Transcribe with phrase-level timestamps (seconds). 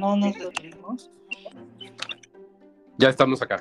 [0.00, 1.10] no nos detuvimos.
[2.96, 3.60] Ya estamos acá.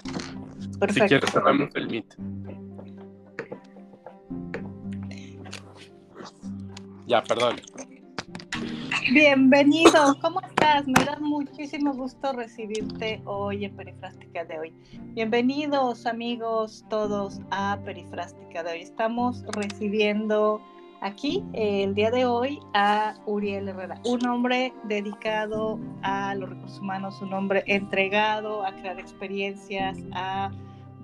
[0.79, 0.93] Perfecto.
[0.93, 2.15] Si quieres, cerramos el Meet.
[7.07, 7.57] Ya, perdón.
[9.11, 10.87] Bienvenido, ¿cómo estás?
[10.87, 14.73] Me da muchísimo gusto recibirte hoy en Perifrástica de hoy.
[15.15, 18.81] Bienvenidos amigos todos a Perifrástica de hoy.
[18.81, 20.61] Estamos recibiendo
[21.01, 26.79] aquí eh, el día de hoy a Uriel Herrera, un hombre dedicado a los recursos
[26.79, 30.51] humanos, un hombre entregado a crear experiencias, a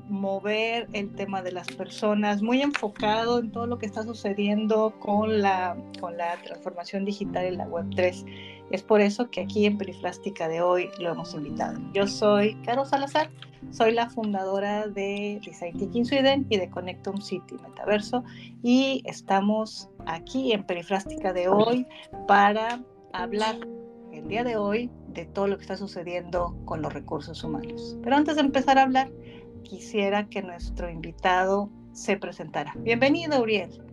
[0.09, 5.41] mover el tema de las personas, muy enfocado en todo lo que está sucediendo con
[5.41, 8.25] la, con la transformación digital en la Web 3.
[8.71, 11.79] Es por eso que aquí en Perifrástica de hoy lo hemos invitado.
[11.93, 13.29] Yo soy Caro Salazar,
[13.71, 18.23] soy la fundadora de Design Thinking Sweden y de Connectum City Metaverso
[18.63, 21.85] y estamos aquí en Perifrástica de hoy
[22.27, 22.83] para
[23.13, 23.55] hablar
[24.11, 27.97] el día de hoy de todo lo que está sucediendo con los recursos humanos.
[28.03, 29.11] Pero antes de empezar a hablar,
[29.63, 32.73] quisiera que nuestro invitado se presentara.
[32.79, 33.84] Bienvenido, Uriel.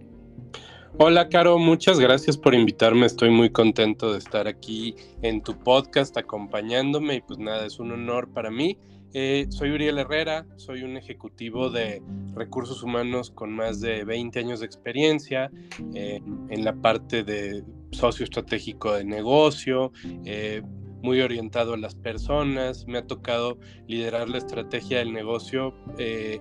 [0.99, 3.07] Hola, Caro, muchas gracias por invitarme.
[3.07, 7.93] Estoy muy contento de estar aquí en tu podcast acompañándome y pues nada, es un
[7.93, 8.77] honor para mí.
[9.15, 12.03] Eh, soy Uriel Herrera, soy un ejecutivo de
[12.35, 15.51] recursos humanos con más de 20 años de experiencia
[15.95, 19.93] eh, en la parte de socio estratégico de negocio.
[20.27, 20.63] Eh,
[21.03, 25.75] muy orientado a las personas, me ha tocado liderar la estrategia del negocio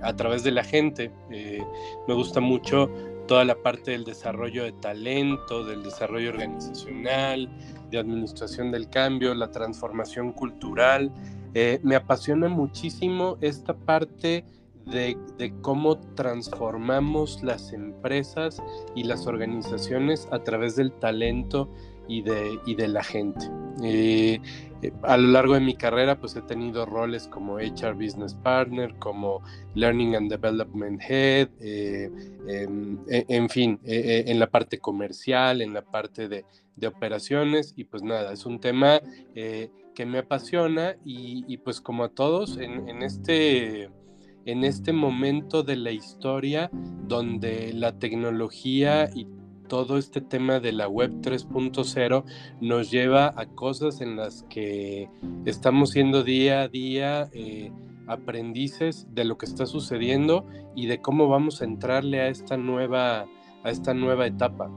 [0.04, 1.12] a través de la gente.
[2.08, 2.88] Me gusta mucho
[3.32, 7.50] toda la parte del desarrollo de talento, del desarrollo organizacional,
[7.90, 11.14] de administración del cambio, la transformación cultural.
[11.54, 14.44] Eh, me apasiona muchísimo esta parte
[14.86, 18.62] de, de, cómo transformamos las empresas
[18.96, 21.72] y las organizaciones a través del talento
[22.12, 23.50] y de, y de la gente.
[23.82, 24.40] Eh,
[24.82, 28.94] eh, a lo largo de mi carrera pues he tenido roles como HR Business Partner,
[29.00, 29.42] como
[29.76, 32.12] Learning and Development Head, eh,
[32.50, 36.44] em, e, en, fin, en la parte comercial, en la parte de,
[36.76, 39.00] de, operaciones y pues nada, es un tema
[39.34, 43.90] que me apasiona y, pues como a todos en, en este
[44.44, 46.72] en este momento de la historia
[47.08, 49.28] donde la tecnología y
[49.72, 52.26] todo este tema de la web 3.0
[52.60, 55.08] nos lleva a cosas en las que
[55.46, 57.72] estamos siendo día a día eh,
[58.06, 60.46] aprendices de lo que está sucediendo
[60.76, 63.28] y de cómo vamos a entrarle a esta nueva,
[63.64, 64.70] a esta nueva etapa.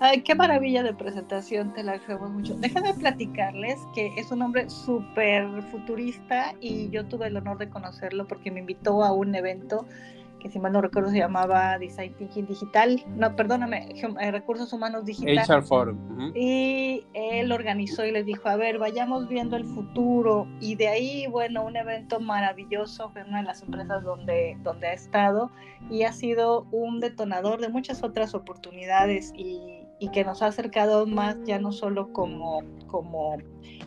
[0.00, 2.56] Ay, qué maravilla de presentación, te la agradecemos mucho.
[2.56, 8.26] Déjame platicarles que es un hombre súper futurista y yo tuve el honor de conocerlo
[8.26, 9.86] porque me invitó a un evento
[10.38, 15.04] que si mal no recuerdo se llamaba Design Thinking Digital, no, perdóname, eh, Recursos Humanos
[15.04, 15.38] Digital.
[15.38, 16.32] HR Forum.
[16.34, 20.46] Y él organizó y les dijo, a ver, vayamos viendo el futuro.
[20.60, 24.92] Y de ahí, bueno, un evento maravilloso, fue una de las empresas donde, donde ha
[24.92, 25.50] estado
[25.90, 31.06] y ha sido un detonador de muchas otras oportunidades y, y que nos ha acercado
[31.06, 33.36] más ya no solo como, como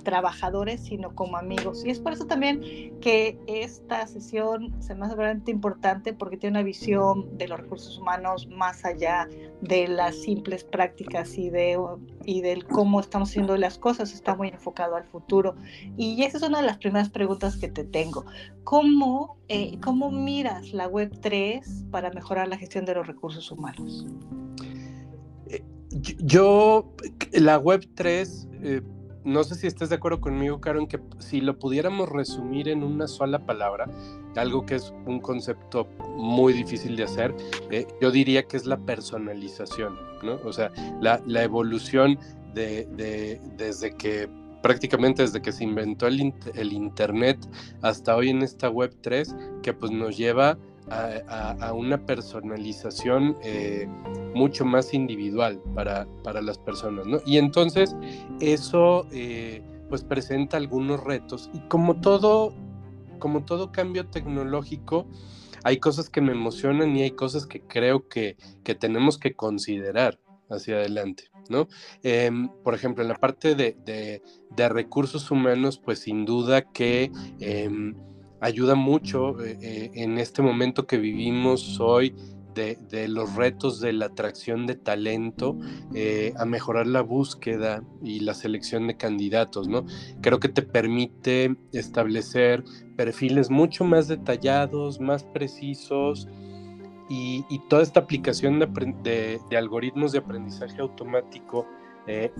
[0.03, 1.85] trabajadores, sino como amigos.
[1.85, 6.59] Y es por eso también que esta sesión se me hace realmente importante porque tiene
[6.59, 9.29] una visión de los recursos humanos más allá
[9.61, 11.79] de las simples prácticas y de
[12.25, 15.55] y del cómo estamos haciendo las cosas, está muy enfocado al futuro.
[15.97, 18.25] Y esa es una de las primeras preguntas que te tengo.
[18.63, 24.05] ¿Cómo, eh, cómo miras la Web 3 para mejorar la gestión de los recursos humanos?
[26.21, 26.93] Eh, yo,
[27.33, 28.47] la Web 3
[29.23, 32.83] no sé si estás de acuerdo conmigo, Caro, en que si lo pudiéramos resumir en
[32.83, 33.87] una sola palabra,
[34.35, 37.35] algo que es un concepto muy difícil de hacer,
[37.69, 40.39] eh, yo diría que es la personalización, ¿no?
[40.43, 40.71] O sea,
[41.01, 42.17] la, evolución
[42.53, 44.29] de, desde que
[44.63, 47.37] prácticamente desde que se inventó el, el, Internet
[47.81, 50.57] hasta hoy en esta Web 3, que pues nos lleva
[50.91, 53.87] a, una personalización eh,
[54.33, 57.19] mucho más individual para, para, las personas, ¿no?
[57.25, 57.95] Y entonces
[58.39, 62.53] eso eh, pues presenta algunos retos y como todo,
[63.19, 65.07] como todo cambio tecnológico,
[65.63, 70.19] hay cosas que me emocionan y hay cosas que creo que, que tenemos que considerar
[70.49, 71.69] hacia adelante, ¿no?
[72.03, 77.95] Em, por ejemplo, en la parte de, de, recursos humanos, pues sin duda que em,
[78.41, 82.13] ayuda mucho eh, eh, en este momento que vivimos hoy
[82.53, 85.57] de, los retos de la atracción de talento
[85.95, 89.85] eh, a mejorar la búsqueda y la selección de candidatos, ¿no?
[90.21, 92.65] Creo que te permite establecer
[92.97, 96.27] perfiles mucho más detallados, más precisos
[97.09, 101.65] y, toda esta aplicación de, de, algoritmos de aprendizaje automático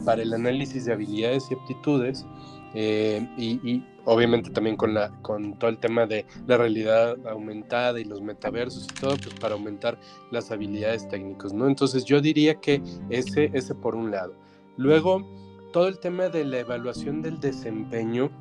[0.06, 2.26] para el análisis de habilidades y aptitudes
[2.74, 8.22] y, obviamente también con, la, con todo el tema de la realidad aumentada y los
[8.22, 10.00] metaversos y todo, pues para aumentar
[10.32, 11.68] las habilidades técnicas, ¿no?
[11.68, 14.34] Entonces yo diría que ese, ese por un lado.
[14.78, 15.28] Luego,
[15.72, 18.32] todo el tema de la evaluación del desempeño,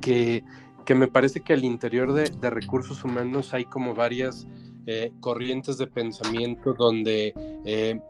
[0.00, 0.44] que,
[0.84, 4.46] que me parece que al interior de, de recursos humanos hay como varias
[4.86, 7.32] eh, corrientes de pensamiento donde...
[7.64, 8.00] Eh,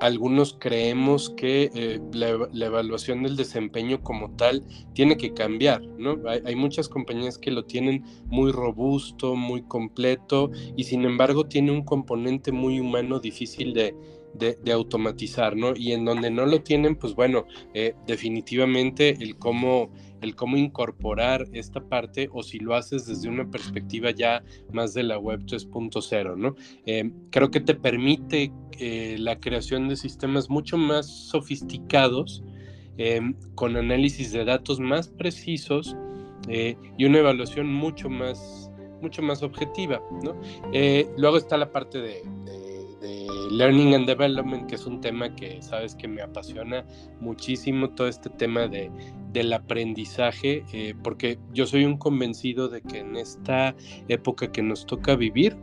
[0.00, 4.64] algunos creemos que eh, la, evaluación del desempeño como tal
[4.94, 6.18] tiene que cambiar, ¿no?
[6.28, 11.84] Hay, muchas compañías que lo tienen muy robusto, muy completo y sin embargo tiene un
[11.84, 13.94] componente muy humano difícil de,
[14.72, 15.74] automatizar, ¿no?
[15.74, 19.90] Y en donde no lo tienen, pues bueno, eh, definitivamente el cómo,
[20.20, 24.42] el cómo incorporar esta parte o si lo haces desde una perspectiva ya
[24.72, 26.54] más de la web 3.0, ¿no?
[26.86, 32.42] Eh, creo que te permite eh, la creación de sistemas mucho más sofisticados,
[33.54, 35.96] con análisis de datos más precisos
[36.48, 40.34] y una evaluación mucho más mucho más objetiva, ¿no?
[41.16, 42.22] luego está la parte de
[43.00, 46.84] Learning and Development, que es un tema que sabes que me apasiona
[47.20, 48.90] muchísimo, todo este tema de,
[49.32, 53.74] del aprendizaje, eh, porque yo soy un convencido de que en esta
[54.08, 55.56] época que nos toca vivir,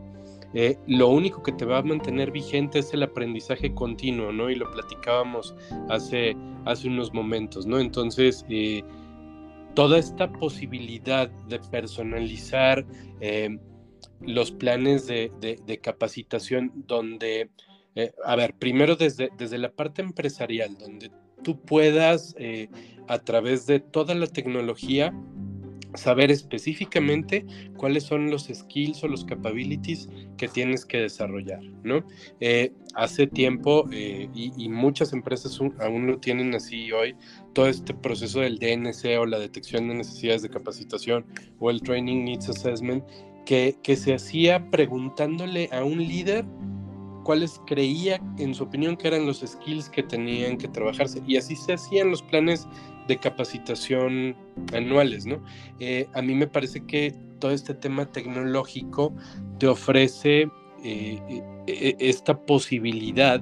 [0.54, 4.50] eh, lo único que te va a mantener vigente es el aprendizaje continuo, ¿no?
[4.50, 5.54] Y lo platicábamos
[5.90, 7.80] hace, hace unos momentos, ¿no?
[7.80, 8.82] Entonces, eh,
[9.74, 12.86] toda esta posibilidad de personalizar
[14.22, 17.50] los planes de, de capacitación donde
[17.96, 21.12] eh, a ver, primero desde, desde la parte empresarial, donde
[21.44, 22.68] tú puedas, eh,
[23.08, 25.14] a través de toda la tecnología,
[25.94, 27.46] saber específicamente
[27.78, 32.06] cuáles son los skills o los capabilities que tienes que desarrollar, ¿no?
[32.42, 37.16] Eh, hace tiempo, y, muchas empresas aún lo tienen así hoy,
[37.54, 41.26] todo este proceso del DNC o la detección de necesidades de capacitación
[41.60, 43.06] o el Training Needs Assessment,
[43.46, 46.46] que, se hacía preguntándole a un líder
[47.24, 51.22] cuáles creía, en su opinión, que eran los skills que tenían que trabajarse.
[51.26, 52.68] Y así se hacían los planes
[53.08, 54.36] de capacitación
[54.74, 55.44] anuales, ¿no?
[55.80, 59.16] Eh, a mí me parece que todo este tema tecnológico
[59.60, 60.50] te ofrece
[60.84, 61.20] eh,
[61.68, 63.42] eh, esta posibilidad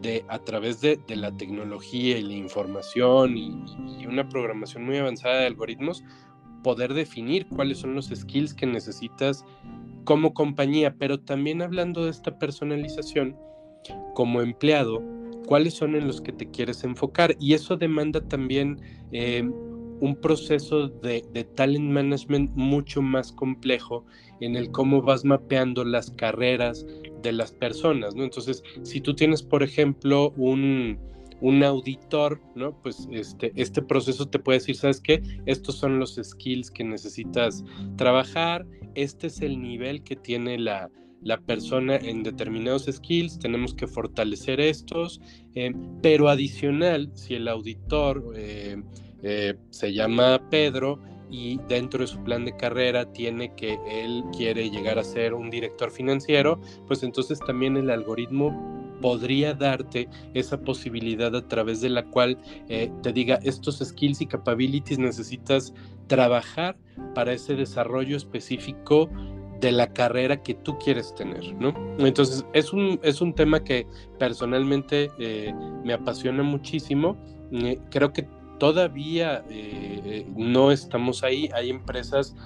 [0.00, 5.46] de, a través de, la tecnología y la información y, una programación muy avanzada de
[5.46, 6.02] algoritmos,
[6.62, 9.44] poder definir cuáles son los skills que necesitas
[10.04, 13.36] como compañía, pero también hablando de esta personalización,
[14.14, 15.02] como empleado,
[15.46, 17.36] cuáles son en los que te quieres enfocar.
[17.38, 18.80] Y eso demanda también
[19.12, 19.48] eh,
[20.00, 21.22] un proceso de,
[21.54, 24.04] talent management mucho más complejo
[24.40, 26.86] en el cómo vas mapeando las carreras
[27.22, 28.24] de las personas, ¿no?
[28.24, 30.98] Entonces, si tú tienes, por ejemplo, un,
[31.40, 32.72] un auditor, ¿no?
[32.82, 35.22] Pues este, este proceso te puede decir, ¿sabes qué?
[35.46, 37.64] Estos son los skills que necesitas
[37.96, 40.90] trabajar, este es el nivel que tiene la,
[41.46, 45.20] persona en determinados skills, tenemos que fortalecer estos,
[45.54, 45.72] eh,
[46.02, 48.82] pero adicional, si el auditor eh,
[49.22, 50.98] eh, se llama Pedro
[51.30, 55.50] y dentro de su plan de carrera tiene que él quiere llegar a ser un
[55.50, 62.04] director financiero, pues entonces también el algoritmo podría darte esa posibilidad a través de la
[62.04, 62.38] cual
[62.68, 65.74] eh, te diga estos skills y capabilities necesitas
[66.06, 66.76] trabajar
[67.14, 69.08] para ese desarrollo específico
[69.60, 71.74] de la carrera que tú quieres tener, ¿no?
[71.98, 73.86] Entonces es un, es un tema que
[74.18, 75.52] personalmente eh,
[75.84, 77.16] me apasiona muchísimo.
[77.52, 78.26] Eh, creo que
[78.58, 79.44] todavía
[80.36, 81.48] no estamos ahí.
[81.54, 82.36] Hay empresas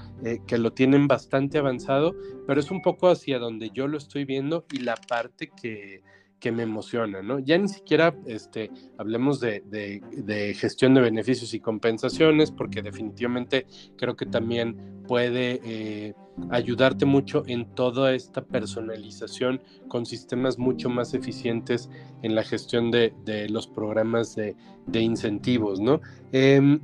[0.47, 2.15] que lo tienen bastante avanzado,
[2.47, 6.03] pero es un poco hacia donde yo lo estoy viendo y la parte que,
[6.45, 7.39] que me emociona, ¿no?
[7.39, 9.63] Ya ni siquiera este, hablemos de,
[10.59, 14.77] gestión de beneficios y compensaciones, porque definitivamente creo que también
[15.09, 16.13] puede eh,
[16.51, 21.89] ayudarte mucho en toda esta personalización con sistemas mucho más eficientes
[22.21, 23.15] en la gestión de,
[23.49, 24.55] los programas de,
[25.01, 26.03] incentivos, ¿no?
[26.31, 26.79] Em,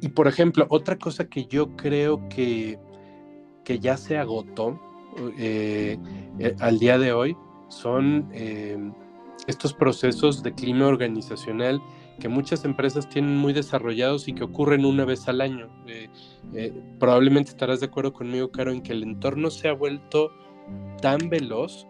[0.00, 2.78] y por ejemplo, otra cosa que yo creo que,
[3.66, 4.80] que ya se agotó
[5.36, 5.98] eh,
[6.38, 7.36] eh, al día de hoy
[7.68, 8.92] son em,
[9.46, 11.80] estos procesos de clima organizacional
[12.18, 15.68] que muchas empresas tienen muy desarrollados y que ocurren una vez al año.
[15.86, 16.08] Eh,
[16.54, 20.32] eh, probablemente estarás de acuerdo conmigo, Caro, en que el entorno se ha vuelto
[21.00, 21.86] tan veloz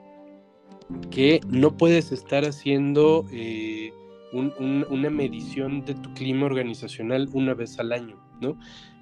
[1.11, 3.93] que no puedes estar haciendo eh,
[4.33, 8.28] una medición de tu clima organizacional una vez al año.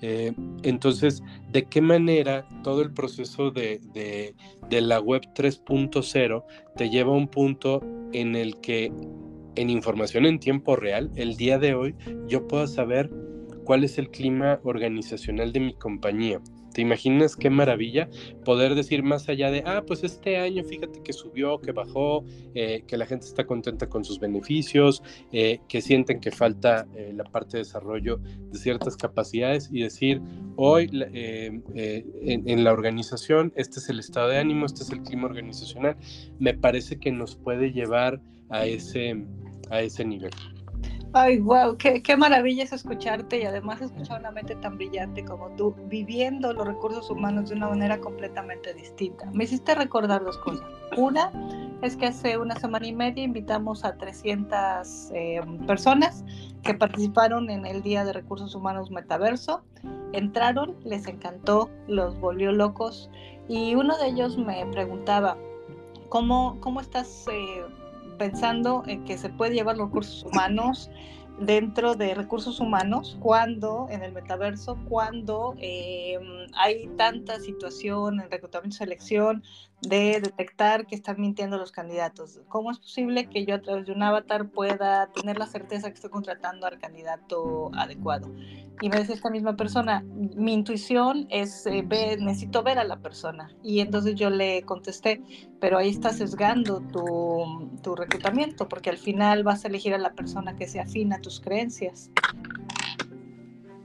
[0.02, 4.34] Eh, entonces, ¿de qué manera todo el proceso de,
[4.70, 6.44] la web 3.0
[6.76, 8.92] te lleva a un punto en el que
[9.56, 11.94] en información en tiempo real, el día de hoy,
[12.28, 13.10] yo pueda saber
[13.64, 16.40] cuál es el clima organizacional de mi compañía.
[16.76, 18.06] ¿Te imaginas qué maravilla
[18.44, 22.22] poder decir más allá de, ah, pues este año fíjate que subió, que bajó,
[22.54, 25.02] eh, que la gente está contenta con sus beneficios,
[25.32, 30.20] eh, que sienten que falta eh, la parte de desarrollo de ciertas capacidades y decir,
[30.56, 31.64] hoy en,
[32.46, 35.96] en, la organización, este es el estado de ánimo, este es el clima organizacional,
[36.38, 39.24] me parece que nos puede llevar a ese,
[39.70, 40.32] a ese nivel.
[41.18, 45.48] Ay, wow, qué, qué, maravilla es escucharte y además escuchar una mente tan brillante como
[45.56, 49.24] tú, viviendo los recursos humanos de una manera completamente distinta.
[49.32, 50.68] Me hiciste recordar dos cosas.
[50.98, 51.32] Una
[51.80, 56.22] es que hace una semana y media invitamos a 300 eh, personas
[56.62, 59.64] que participaron en el Día de Recursos Humanos Metaverso.
[60.12, 63.08] Entraron, les encantó, los volvió locos
[63.48, 65.38] y uno de ellos me preguntaba,
[66.10, 67.24] ¿cómo, cómo estás...
[67.32, 67.64] Eh,
[68.16, 70.90] pensando en que se puede llevar los recursos humanos
[71.38, 76.18] dentro de recursos humanos cuando en el metaverso, cuando eh,
[76.54, 79.42] hay tanta situación en reclutamiento y selección
[79.82, 82.40] de detectar que están mintiendo los candidatos.
[82.48, 85.94] ¿Cómo es posible que yo a través de un avatar pueda tener la certeza que
[85.94, 88.32] estoy contratando al candidato adecuado?
[88.80, 90.04] Y me dice esta misma persona,
[90.36, 91.82] mi intuición es, eh,
[92.18, 93.54] necesito ver a la persona.
[93.62, 95.22] Y entonces yo le contesté,
[95.60, 100.12] pero ahí está sesgando tu, tu reclutamiento, porque al final vas a elegir a la
[100.12, 102.10] persona que se afina a tus creencias.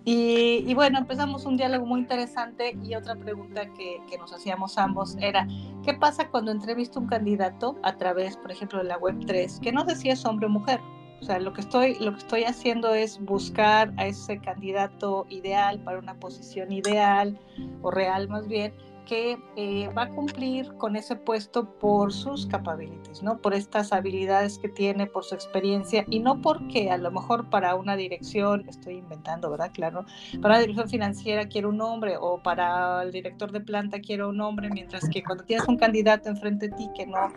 [0.04, 5.48] Y, bueno, empezamos un diálogo muy interesante y otra pregunta que, nos hacíamos ambos era,
[5.84, 9.88] ¿qué pasa cuando entrevisto un candidato a través, por ejemplo, de la Web3, que no
[9.88, 10.80] sé si es hombre o mujer?
[11.22, 15.80] O sea, lo que estoy, lo que estoy haciendo es buscar a ese candidato ideal
[15.84, 17.40] para una posición ideal
[17.84, 18.74] o real más bien,
[19.06, 23.40] que eh, va a cumplir con ese puesto por sus capabilities, ¿no?
[23.40, 27.76] Por estas habilidades que tiene, por su experiencia y no porque a lo mejor para
[27.76, 29.72] una dirección, estoy inventando, ¿verdad?
[29.74, 30.06] Claro,
[30.42, 34.42] para una dirección financiera quiero un hombre o para el director de planta quiero un
[34.42, 37.32] hombre, mientras que cuando tienes un candidato enfrente de ti que no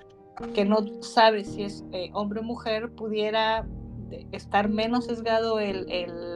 [0.53, 3.65] que no sabe si es eh, hombre o mujer, pudiera
[4.33, 5.87] estar menos sesgado el,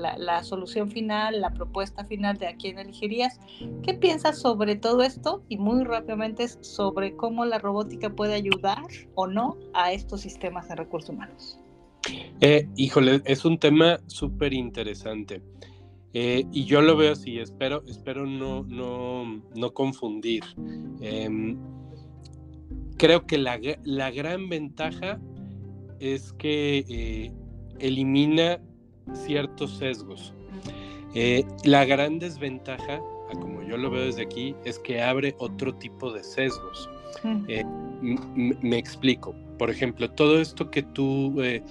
[0.00, 3.38] la, solución final, la propuesta final de a quién elegirías.
[3.82, 5.42] ¿Qué piensas sobre todo esto?
[5.48, 8.82] Y muy rápidamente sobre cómo la robótica puede ayudar
[9.14, 11.58] o no a estos sistemas de recursos humanos.
[12.40, 15.42] Eh, híjole, es un tema súper interesante.
[16.14, 20.42] Eh, y yo lo veo así, espero, espero no, no, no confundir.
[21.00, 21.58] Em,
[22.96, 25.20] creo que la, la, gran ventaja
[26.00, 27.32] es que eh,
[27.80, 28.60] elimina
[29.14, 30.32] ciertos sesgos.
[31.14, 33.00] Eh, la gran desventaja,
[33.32, 36.88] como yo lo veo desde aquí, es que abre otro tipo de sesgos.
[37.48, 37.64] Eh,
[38.02, 39.34] me explico.
[39.58, 41.62] Por ejemplo, todo esto que tú eh,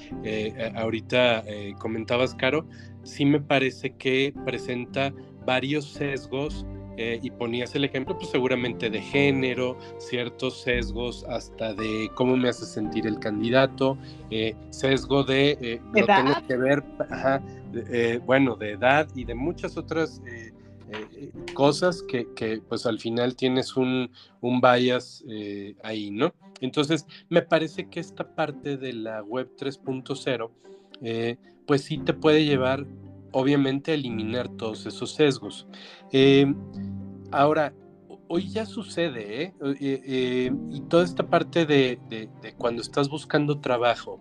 [0.75, 1.43] ahorita
[1.79, 2.67] comentabas, Caro,
[3.03, 5.13] sí me parece que presenta
[5.45, 6.65] varios sesgos
[6.97, 12.49] eh, y ponías el ejemplo, pues seguramente de género, ciertos sesgos hasta de cómo me
[12.49, 13.99] hace sentir el candidato,
[14.31, 16.83] eh, sesgo de, eh, tengo que ver,
[17.91, 20.21] eh, bueno, de edad y de muchas otras
[21.53, 24.09] cosas que, que, pues al final tienes un,
[24.41, 25.23] un bias
[25.83, 26.33] ahí, ¿no?
[26.61, 31.37] Entonces, me parece que esta parte de la web 3.0,
[31.67, 32.87] pues sí te puede llevar
[33.31, 35.67] obviamente eliminar todos esos sesgos.
[36.11, 36.53] Eh,
[37.31, 37.73] ahora,
[38.29, 39.53] hoy ya sucede, ¿eh?
[39.61, 40.51] Eh, ¿eh?
[40.71, 41.99] y toda esta parte de,
[42.57, 44.19] cuando estás buscando trabajo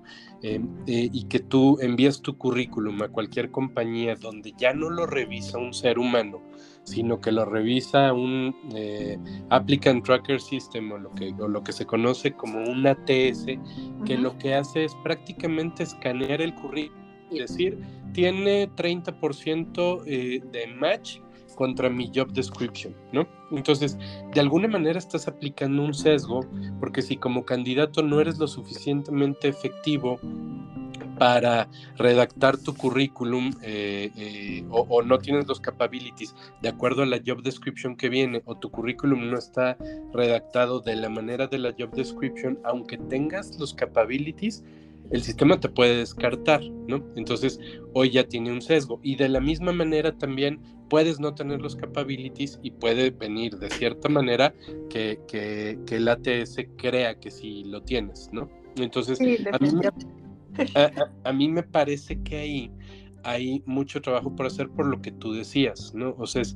[0.87, 5.75] y que tú envías tu currículum a cualquier compañía donde ya no lo revisa un
[5.75, 6.41] ser humano,
[6.85, 8.55] sino que lo revisa un
[9.51, 13.47] Applicant Tracker System o lo, que, o lo que se conoce como un ATS,
[14.05, 17.78] que lo que hace es prácticamente escanear el currículum decir,
[18.12, 21.18] tiene 30% eh, de match
[21.56, 23.26] contra mi job description, ¿no?
[23.50, 23.99] Entonces,
[24.33, 26.40] de alguna manera estás aplicando un sesgo,
[26.78, 30.21] porque si como candidato no eres lo suficientemente efectivo
[31.18, 37.06] para redactar tu currículum eh, eh, o, o, no tienes los capabilities de acuerdo a
[37.06, 39.78] la job description que viene o tu currículum no está
[40.12, 44.62] redactado de la manera de la job description, aunque tengas los capabilities,
[45.11, 47.05] el sistema te puede descartar, ¿no?
[47.17, 47.61] Entonces,
[47.95, 49.01] hoy ya tiene un sesgo.
[49.03, 53.71] Y de la misma manera también puedes no tener los capabilities y puede venir de
[53.71, 54.55] cierta manera
[54.91, 58.49] que, que, el ATS crea que sí lo tienes, ¿no?
[58.77, 59.91] Entonces, a, mí me,
[61.25, 62.73] a, mí me parece que ahí
[63.23, 66.15] hay mucho trabajo por hacer por lo que tú decías, ¿no?
[66.19, 66.55] O sea, es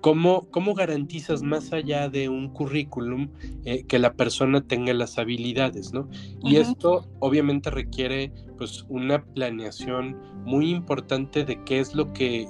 [0.00, 3.28] ¿cómo, ¿cómo, garantizas más allá de un currículum
[3.64, 6.08] eh, que la persona tenga las habilidades, ¿no?
[6.42, 12.46] Y esto obviamente requiere pues una planeación muy importante de qué es lo que,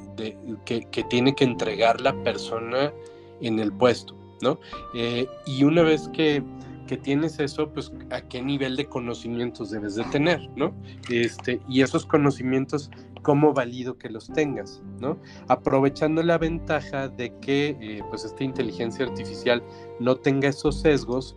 [0.64, 2.92] que, tiene que entregar la persona
[3.40, 4.58] en el puesto, ¿no?
[4.94, 6.42] Eh, y una vez que
[6.90, 10.74] que tienes eso, pues a qué nivel de conocimientos debes de tener, ¿no?
[11.08, 12.90] Este, y esos conocimientos,
[13.22, 15.18] cómo valido que los tengas, ¿no?
[15.48, 19.62] Aprovechando la ventaja de que eh, pues esta inteligencia artificial
[19.98, 21.36] no tenga esos sesgos,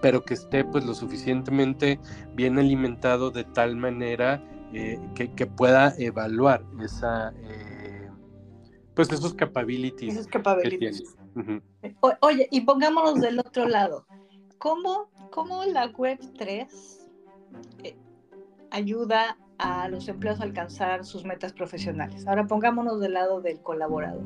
[0.00, 1.98] pero que esté pues lo suficientemente
[2.34, 8.10] bien alimentado de tal manera eh, que, pueda evaluar esa eh,
[8.94, 11.16] pues esos capabilities, esos capabilities.
[12.20, 14.06] Oye, y pongámonos del otro lado.
[14.58, 15.10] ¿Cómo,
[15.66, 17.08] la Web 3
[17.82, 17.96] eh,
[18.70, 22.26] ayuda a los empleados a alcanzar sus metas profesionales?
[22.26, 24.24] Ahora pongámonos del lado del colaborador.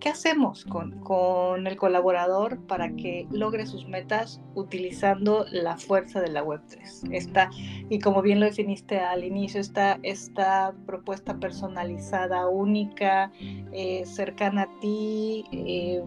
[0.00, 6.44] ¿Qué hacemos con, el colaborador para que logre sus metas utilizando la fuerza de la
[6.44, 7.12] Web3?
[7.12, 7.50] Esta,
[7.88, 13.32] y como bien lo definiste al inicio, esta, esta propuesta personalizada, única,
[13.72, 16.00] eh, cercana a ti, eh,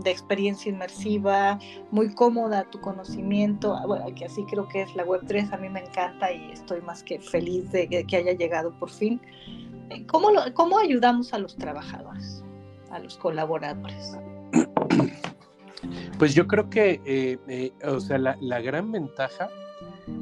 [0.00, 1.58] de experiencia inmersiva,
[1.90, 5.68] muy cómoda tu conocimiento, ah, bueno, que así creo que es la Web3, a mí
[5.68, 9.20] me encanta y estoy más que feliz de que, haya llegado por fin.
[10.06, 12.44] ¿Cómo, ¿Cómo ayudamos a los trabajadores?
[12.90, 14.18] a los colaboradores?
[16.18, 19.48] Pues yo creo que, eh, eh, o sea, la, gran ventaja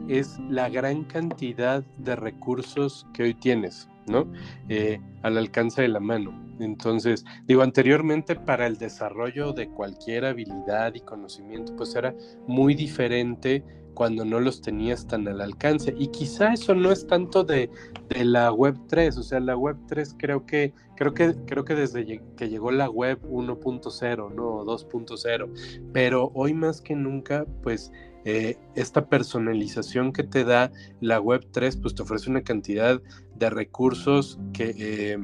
[0.06, 4.30] es la gran cantidad de recursos que hoy tienes, ¿no?
[4.68, 6.48] Eh, al alcance de la mano.
[6.60, 12.14] Entonces, digo, anteriormente para el desarrollo de cualquier habilidad y conocimiento, pues era
[12.46, 13.64] muy diferente
[13.98, 15.92] cuando no los tenías tan al alcance.
[15.98, 17.68] Y quizá eso no es tanto de,
[18.10, 22.22] la web 3, o sea, la web 3 creo que, creo que, creo que desde
[22.36, 24.64] que llegó la web 1.0, ¿no?
[24.64, 27.90] 2.0, pero hoy más que nunca, pues
[28.25, 33.00] eh, esta personalización que te da la web 3, pues te ofrece una cantidad
[33.37, 35.18] de recursos que eh,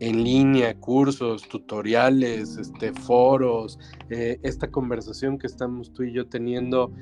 [0.00, 3.78] en línea, cursos, tutoriales, este, foros,
[4.10, 6.92] eh, esta conversación que estamos tú y yo teniendo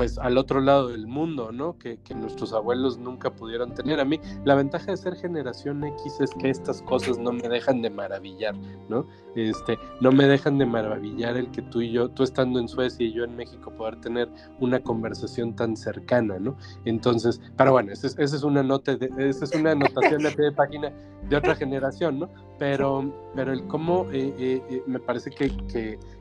[0.00, 1.76] pues al otro lado del mundo, ¿no?
[1.76, 4.00] Que, nuestros abuelos nunca pudieron tener.
[4.00, 7.82] A mí la ventaja de ser generación X es que estas cosas no me dejan
[7.82, 8.54] de maravillar,
[8.88, 9.06] ¿no?
[9.36, 13.06] Este, no me dejan de maravillar el que tú y yo, tú estando en Suecia
[13.06, 16.56] y yo en México, poder tener una conversación tan cercana, ¿no?
[16.86, 20.90] Entonces, pero bueno, esa es, una nota, de, esa es una anotación de, de página
[21.28, 22.30] de otra generación, ¿no?
[22.60, 25.50] Pero, pero el cómo eh, eh, eh, me parece que,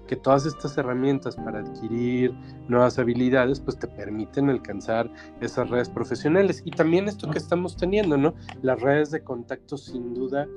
[0.07, 2.33] que todas estas herramientas para adquirir
[2.69, 6.61] nuevas habilidades, pues te permiten alcanzar esas redes profesionales.
[6.63, 8.33] Y también esto que estamos teniendo, ¿no?
[8.61, 10.47] Las redes de contacto sin duda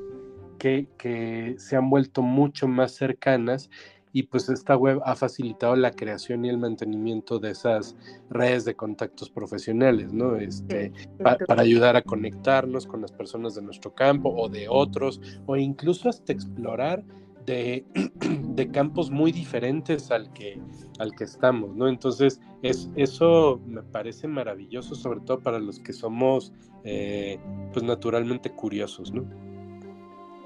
[0.58, 3.68] que se han vuelto mucho más cercanas
[4.12, 7.96] y pues esta web ha facilitado la creación y el mantenimiento de esas
[8.30, 10.36] redes de contactos profesionales, ¿no?
[10.36, 15.56] Este, para ayudar a conectarnos con las personas de nuestro campo o de otros, o
[15.56, 17.04] incluso hasta explorar
[17.46, 17.84] de,
[18.54, 20.60] de, campos muy diferentes al que,
[20.98, 21.88] al que estamos, ¿no?
[21.88, 26.52] Entonces, es, eso me parece maravilloso, sobre todo para los que somos,
[26.84, 27.38] eh,
[27.72, 29.24] pues, naturalmente curiosos, ¿no?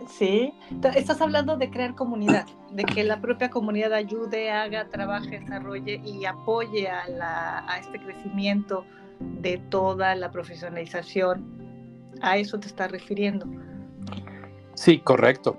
[0.07, 0.55] Sí,
[0.95, 6.25] estás hablando de crear comunidad, de que la propia comunidad ayude, haga, trabaje, desarrolle y
[6.25, 8.85] apoye a, la, a este crecimiento
[9.21, 11.45] de toda la profesionalización.
[12.23, 13.47] A eso te estás refiriendo.
[14.75, 15.57] Sí, correcto.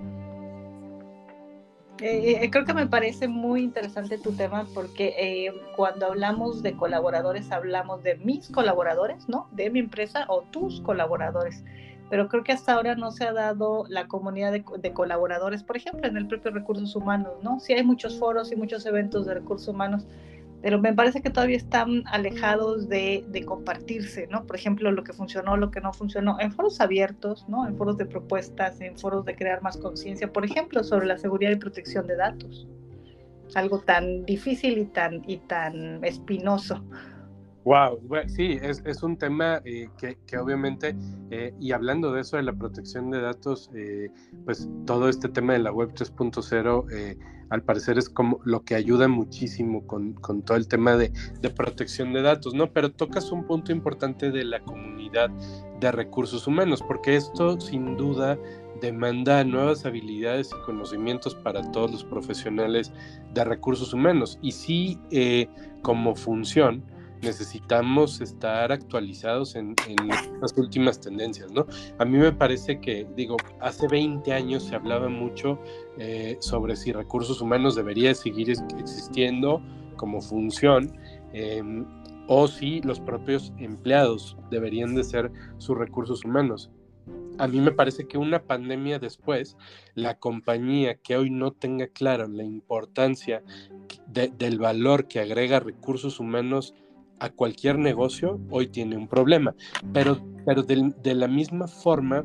[2.00, 6.74] Eh, eh, creo que me parece muy interesante tu tema porque eh, cuando hablamos de
[6.74, 9.48] colaboradores hablamos de mis colaboradores, ¿no?
[9.50, 11.64] De mi empresa o tus colaboradores.
[12.10, 15.76] Pero creo que hasta ahora no se ha dado la comunidad de, de, colaboradores, por
[15.76, 17.60] ejemplo, en el propio recursos humanos, ¿no?
[17.60, 20.06] Sí hay muchos foros y muchos eventos de recursos humanos,
[20.60, 24.44] pero me parece que todavía están alejados de, compartirse, ¿no?
[24.44, 27.66] Por ejemplo, lo que funcionó, lo que no funcionó, en foros abiertos, ¿no?
[27.66, 31.52] En foros de propuestas, en foros de crear más conciencia, por ejemplo, sobre la seguridad
[31.52, 32.66] y protección de datos.
[33.54, 36.82] Algo tan difícil y tan, y tan espinoso.
[37.64, 40.96] Wow, sí, es, un tema eh, que, obviamente,
[41.30, 44.10] eh, y hablando de eso de la protección de datos, eh,
[44.44, 47.16] pues todo este tema de la web 3.0
[47.50, 51.10] al parecer es como lo que ayuda muchísimo con, todo el tema de,
[51.56, 52.72] protección de datos, ¿no?
[52.72, 55.30] Pero tocas un punto importante de la comunidad
[55.80, 58.38] de recursos humanos, porque esto sin duda
[58.80, 62.92] demanda nuevas habilidades y conocimientos para todos los profesionales
[63.34, 64.38] de recursos humanos.
[64.42, 64.98] Y sí,
[65.82, 66.84] como función,
[67.22, 69.74] necesitamos estar actualizados en,
[70.40, 71.66] las últimas tendencias, ¿no?
[71.98, 75.58] A mí me parece que, digo, hace 20 años se hablaba mucho
[75.98, 79.62] eh, sobre si recursos humanos debería seguir existiendo
[79.96, 80.96] como función
[81.32, 81.84] em,
[82.28, 86.70] o si los propios empleados deberían de ser sus recursos humanos.
[87.38, 89.56] A mí me parece que una pandemia después,
[89.94, 93.44] la compañía que hoy no tenga claro la importancia
[94.08, 96.74] del valor que agrega recursos humanos
[97.20, 99.54] a cualquier negocio, hoy tiene un problema.
[99.92, 102.24] Pero, pero de, la misma forma,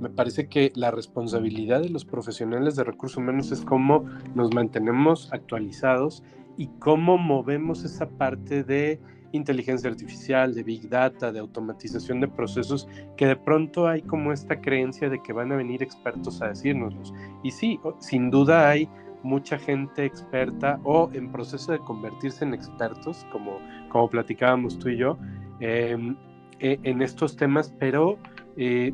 [0.00, 5.32] me parece que la responsabilidad de los profesionales de recursos humanos es cómo nos mantenemos
[5.32, 6.22] actualizados
[6.56, 9.00] y cómo movemos esa parte de
[9.32, 14.60] inteligencia artificial, de big data, de automatización de procesos, que de pronto hay como esta
[14.60, 17.14] creencia de que van a venir expertos a decírnoslos.
[17.42, 18.88] Y sí, sin duda hay
[19.22, 24.96] mucha gente experta o en proceso de convertirse en expertos, como, como platicábamos tú y
[24.96, 25.18] yo,
[25.60, 26.16] em,
[26.58, 28.18] e, en estos temas, pero
[28.56, 28.92] eh,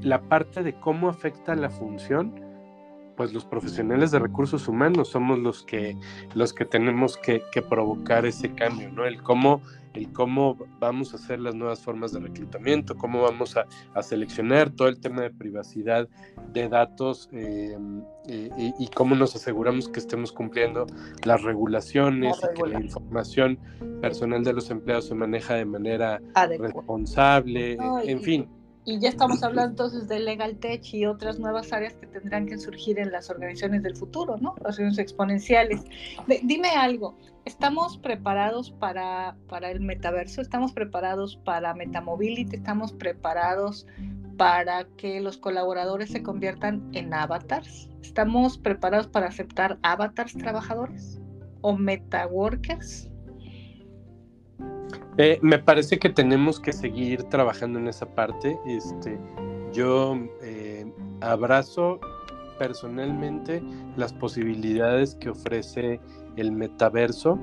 [0.00, 2.32] la parte de cómo afecta la función,
[3.18, 5.94] pues los profesionales de recursos humanos somos los que,
[6.34, 9.04] los que tenemos que, que provocar ese cambio, ¿no?
[9.04, 9.60] El cómo
[9.94, 13.66] el cómo vamos a hacer las nuevas formas de reclutamiento, cómo vamos a,
[14.02, 16.08] seleccionar todo el tema de privacidad
[16.52, 20.86] de datos em, y, cómo nos aseguramos que estemos cumpliendo
[21.24, 23.58] las regulaciones y que la información
[24.00, 26.20] personal de los empleados se maneja de manera
[26.58, 28.57] responsable, en fin
[28.88, 32.56] y ya estamos hablando entonces de Legal Tech y otras nuevas áreas que tendrán que
[32.56, 34.52] surgir en las organizaciones del futuro, ¿no?
[34.52, 35.84] Organizaciones exponenciales.
[36.42, 40.40] dime algo, ¿estamos preparados para, para el metaverso?
[40.40, 42.56] ¿Estamos preparados para Metamobility?
[42.56, 43.86] ¿Estamos preparados
[44.38, 47.90] para que los colaboradores se conviertan en avatars?
[48.02, 51.20] ¿Estamos preparados para aceptar avatars trabajadores
[51.60, 53.07] o metaworkers?
[55.20, 58.56] Eh, me parece que tenemos que seguir trabajando en esa parte.
[58.64, 59.18] Este,
[59.72, 60.86] yo eh,
[61.20, 61.98] abrazo
[62.56, 63.60] personalmente
[63.96, 66.00] las posibilidades que ofrece
[66.36, 67.36] el metaverso.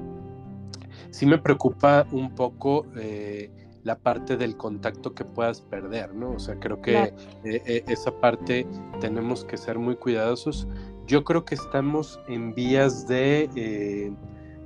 [1.10, 3.52] Sí me preocupa un poco eh,
[3.84, 6.32] la parte del contacto que puedas perder, ¿no?
[6.32, 8.66] O sea, creo que esa parte
[9.02, 10.66] tenemos que ser muy cuidadosos.
[11.08, 14.16] Yo creo que estamos en vías de,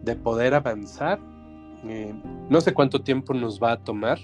[0.03, 1.19] de poder avanzar
[1.87, 2.13] eh,
[2.49, 4.19] no sé cuánto tiempo nos va a tomar,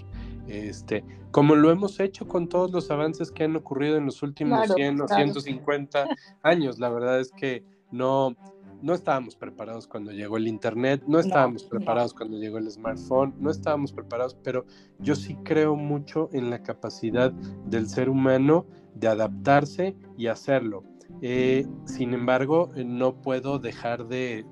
[0.47, 4.69] este, como lo hemos hecho con todos los avances que han ocurrido en los últimos
[4.73, 6.05] 100 o 150
[6.43, 6.79] años.
[6.79, 8.35] La verdad es que no,
[8.81, 13.49] no estábamos preparados cuando llegó el Internet, no estábamos preparados cuando llegó el smartphone, no
[13.49, 14.65] estábamos preparados, pero
[14.99, 17.31] yo sí creo mucho en la capacidad
[17.65, 20.83] del ser humano de adaptarse y hacerlo.
[21.21, 24.45] Eh, sin embargo, eh, no puedo dejar de,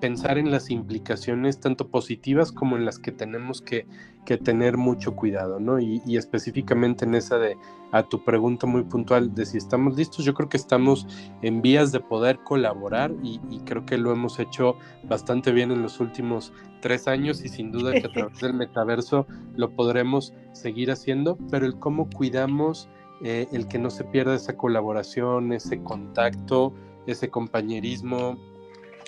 [0.00, 3.86] pensar en las implicaciones tanto positivas como en las que tenemos que,
[4.44, 5.80] tener mucho cuidado, ¿no?
[5.80, 7.56] Y, específicamente en esa de,
[7.90, 11.04] a tu pregunta muy puntual de si estamos listos, yo creo que estamos
[11.42, 14.76] en vías de poder colaborar y, creo que lo hemos hecho
[15.08, 19.26] bastante bien en los últimos tres años y sin duda que a través del metaverso
[19.56, 22.88] lo podremos seguir haciendo, pero el cómo cuidamos
[23.22, 26.72] eh, el que no se pierda esa colaboración, ese contacto,
[27.06, 28.38] ese compañerismo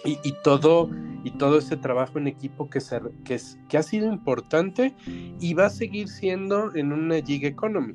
[0.05, 0.91] y, todo,
[1.23, 4.95] y todo ese trabajo en equipo que, se, que, es, que ha sido importante
[5.39, 7.95] y va a seguir siendo en una gig economy.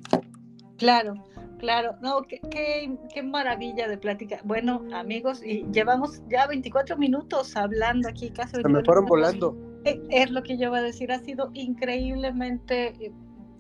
[0.78, 1.16] Claro,
[1.60, 4.40] Claro, no, qué, qué, maravilla de plática.
[4.44, 8.62] Bueno, amigos, y llevamos ya 24 minutos hablando aquí, casi.
[8.62, 9.58] Se me fueron volando.
[9.84, 13.12] Eh, es lo que yo iba a decir, ha sido increíblemente eh,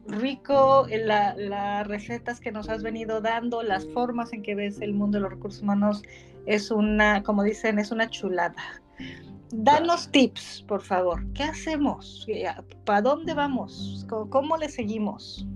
[0.07, 5.17] rico las recetas que nos has venido dando, las formas en que ves el mundo
[5.17, 6.03] de los recursos humanos,
[6.45, 8.55] es una, como dicen, es una chulada.
[9.51, 11.23] Danos tips, por favor.
[11.33, 12.27] ¿Qué hacemos?
[12.85, 14.05] ¿Para dónde vamos?
[14.29, 15.47] ¿Cómo, le seguimos?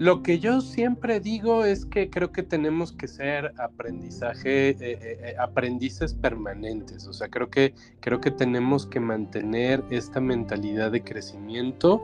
[0.00, 4.98] Lo que yo siempre digo es que creo que tenemos que ser aprendizaje, eh, eh,
[5.02, 7.06] eh, aprendices permanentes.
[7.06, 12.00] O sea, creo que, creo que tenemos que mantener esta mentalidad de crecimiento,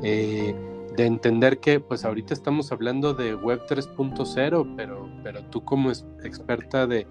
[0.00, 0.54] de
[0.96, 7.08] entender que pues ahorita estamos hablando de Web 3.0, pero, pero tú como experta de,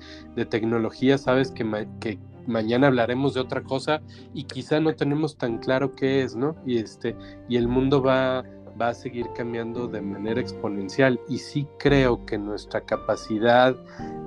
[0.49, 1.65] tecnología sabes que,
[1.99, 4.01] que mañana hablaremos de otra cosa
[4.33, 6.55] y quizá no tenemos tan claro qué es, ¿no?
[6.65, 7.15] Y, este,
[7.47, 8.43] y el mundo va
[8.79, 13.75] va a seguir cambiando de manera exponencial y sí creo que nuestra capacidad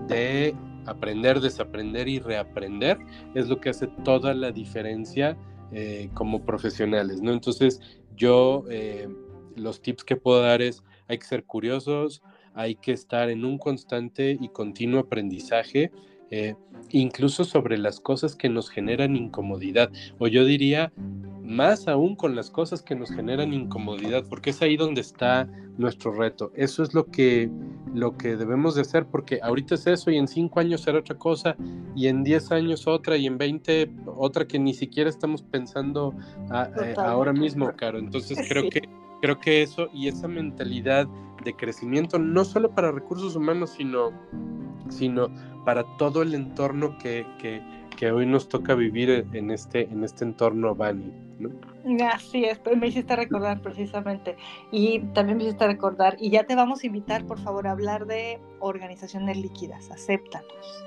[0.08, 0.54] de
[0.86, 2.98] aprender, desaprender y reaprender
[3.34, 5.36] es lo que hace toda la diferencia
[5.72, 7.32] eh, como profesionales, ¿no?
[7.32, 7.80] Entonces
[8.16, 9.08] yo eh,
[9.56, 12.22] los tips que puedo dar es hay que ser curiosos,
[12.54, 15.90] hay que estar en un constante y continuo aprendizaje.
[16.32, 16.54] Eh,
[16.90, 20.90] incluso sobre las cosas que nos generan incomodidad, o yo diría
[21.42, 26.10] más aún con las cosas que nos generan incomodidad, porque es ahí donde está nuestro
[26.12, 26.50] reto.
[26.54, 27.50] Eso es lo que,
[27.94, 31.18] lo que debemos de hacer, porque ahorita es eso y en cinco años será otra
[31.18, 31.54] cosa
[31.94, 36.14] y en diez años otra y en veinte otra que ni siquiera estamos pensando
[36.82, 37.98] eh, ahora mismo, Caro.
[37.98, 38.88] Entonces creo que
[39.20, 41.06] creo que eso y esa mentalidad
[41.44, 44.12] de crecimiento, no solo para recursos humanos, sino,
[44.92, 45.28] sino
[45.64, 47.62] para todo el entorno que, que,
[47.96, 51.12] que hoy nos toca vivir en este, en este entorno Bani.
[51.38, 51.50] ¿no?
[52.12, 54.36] Así es, pues me hiciste recordar precisamente.
[54.70, 58.06] Y también me hiciste recordar, y ya te vamos a invitar, por favor, a hablar
[58.06, 60.84] de organizaciones líquidas, acéptanos.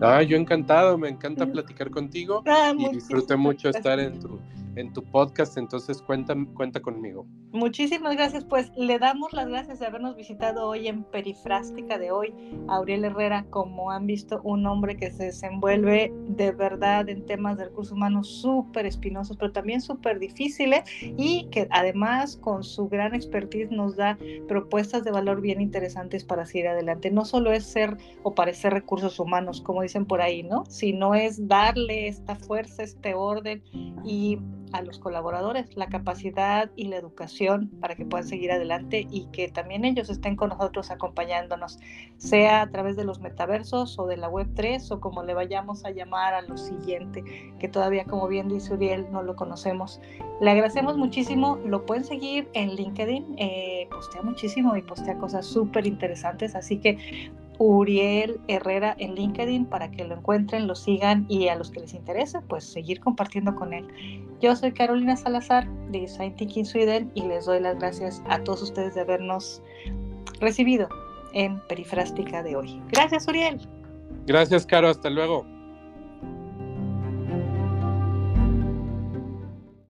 [0.00, 4.40] Ah, yo encantado, me encanta platicar contigo ah, y disfruté mucho estar en tu,
[4.76, 7.26] en tu podcast, entonces cuenta, cuenta conmigo.
[7.52, 12.34] Muchísimas gracias, pues le damos las gracias de habernos visitado hoy en Perifrástica de hoy,
[12.68, 17.64] Auriel Herrera, como han visto, un hombre que se desenvuelve de verdad en temas de
[17.64, 23.70] recursos humanos súper espinosos, pero también súper difíciles y que además con su gran expertise
[23.70, 27.10] nos da propuestas de valor bien interesantes para seguir adelante.
[27.10, 30.64] No solo es ser o parecer recursos humanos, como dicen por ahí, ¿no?
[30.68, 33.62] Sino es darle esta fuerza, este orden
[34.04, 34.38] y
[34.72, 39.48] a los colaboradores la capacidad y la educación para que puedan seguir adelante y que
[39.48, 41.78] también ellos estén con nosotros acompañándonos,
[42.16, 45.84] sea a través de los metaversos o de la web 3 o como le vayamos
[45.84, 47.24] a llamar a lo siguiente,
[47.58, 50.00] que todavía como bien dice Uriel no lo conocemos.
[50.40, 55.86] Le agradecemos muchísimo, lo pueden seguir en LinkedIn, eh, postea muchísimo y postea cosas súper
[55.86, 61.56] interesantes, así que Uriel Herrera en LinkedIn para que lo encuentren, lo sigan y a
[61.56, 63.86] los que les interese, pues seguir compartiendo con él.
[64.40, 68.62] Yo soy Carolina Salazar de Design Thinking Sweden y les doy las gracias a todos
[68.62, 69.62] ustedes de habernos
[70.40, 70.88] recibido
[71.32, 72.82] en Perifrástica de hoy.
[72.88, 73.60] Gracias, Uriel.
[74.26, 74.88] Gracias, Caro.
[74.88, 75.55] Hasta luego.